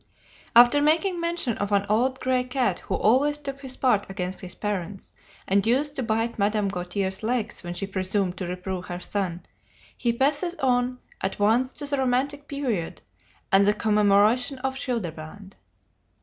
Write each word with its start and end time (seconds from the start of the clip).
After 0.55 0.81
making 0.81 1.19
mention 1.21 1.59
of 1.59 1.71
an 1.71 1.85
old 1.87 2.19
gray 2.19 2.43
cat 2.43 2.79
who 2.79 2.95
always 2.95 3.37
took 3.37 3.59
his 3.61 3.75
part 3.77 4.09
against 4.09 4.41
his 4.41 4.55
parents, 4.55 5.13
and 5.47 5.63
used 5.63 5.95
to 5.95 6.01
bite 6.01 6.39
Madame 6.39 6.69
Gautier's 6.69 7.21
legs 7.21 7.63
when 7.63 7.75
she 7.75 7.85
presumed 7.85 8.35
to 8.37 8.47
reprove 8.47 8.85
her 8.87 8.99
son, 8.99 9.45
he 9.95 10.11
passes 10.11 10.55
on 10.55 10.97
at 11.21 11.37
once 11.37 11.71
to 11.75 11.85
the 11.85 11.97
romantic 11.99 12.47
period, 12.47 12.99
and 13.51 13.67
the 13.67 13.75
commemoration 13.75 14.57
of 14.65 14.73
Childebrand. 14.75 15.53